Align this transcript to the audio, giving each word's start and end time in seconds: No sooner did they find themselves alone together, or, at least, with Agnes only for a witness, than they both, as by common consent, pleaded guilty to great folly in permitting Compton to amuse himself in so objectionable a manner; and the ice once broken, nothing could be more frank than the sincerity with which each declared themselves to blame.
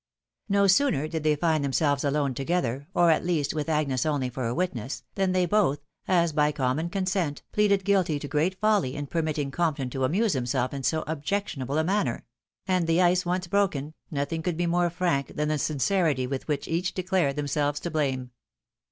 No 0.49 0.65
sooner 0.65 1.07
did 1.07 1.21
they 1.21 1.35
find 1.35 1.63
themselves 1.63 2.03
alone 2.03 2.33
together, 2.33 2.87
or, 2.95 3.11
at 3.11 3.23
least, 3.23 3.53
with 3.53 3.69
Agnes 3.69 4.03
only 4.03 4.31
for 4.31 4.47
a 4.47 4.53
witness, 4.55 5.03
than 5.13 5.31
they 5.31 5.45
both, 5.45 5.85
as 6.07 6.33
by 6.33 6.51
common 6.51 6.89
consent, 6.89 7.43
pleaded 7.51 7.85
guilty 7.85 8.17
to 8.17 8.27
great 8.27 8.59
folly 8.59 8.95
in 8.95 9.05
permitting 9.05 9.51
Compton 9.51 9.91
to 9.91 10.03
amuse 10.03 10.33
himself 10.33 10.73
in 10.73 10.81
so 10.81 11.03
objectionable 11.05 11.77
a 11.77 11.83
manner; 11.83 12.25
and 12.65 12.87
the 12.87 12.99
ice 12.99 13.27
once 13.27 13.45
broken, 13.45 13.93
nothing 14.09 14.41
could 14.41 14.57
be 14.57 14.65
more 14.65 14.89
frank 14.89 15.35
than 15.35 15.49
the 15.49 15.59
sincerity 15.59 16.25
with 16.25 16.47
which 16.47 16.67
each 16.67 16.95
declared 16.95 17.35
themselves 17.35 17.79
to 17.79 17.91
blame. 17.91 18.31